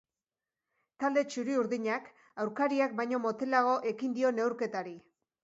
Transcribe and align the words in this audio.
Talde 1.03 1.23
txuri-urdinak 1.33 2.07
aurkariak 2.45 2.97
baino 3.03 3.21
motelago 3.27 3.77
ekin 3.93 4.19
dio 4.19 4.35
neurketari. 4.41 4.99